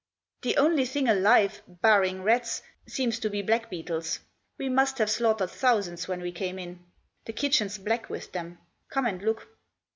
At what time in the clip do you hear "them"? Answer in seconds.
8.31-8.57